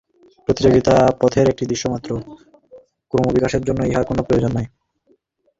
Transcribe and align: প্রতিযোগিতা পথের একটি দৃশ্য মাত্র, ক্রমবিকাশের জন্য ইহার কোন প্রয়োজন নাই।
প্রতিযোগিতা 0.47 0.95
পথের 1.21 1.45
একটি 1.49 1.63
দৃশ্য 1.65 1.85
মাত্র, 1.89 2.09
ক্রমবিকাশের 3.13 3.63
জন্য 3.63 3.79
ইহার 3.85 4.05
কোন 4.05 4.17
প্রয়োজন 4.21 4.51
নাই। 4.53 4.67